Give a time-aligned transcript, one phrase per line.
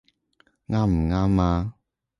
[0.67, 1.75] 啱唔啱呀？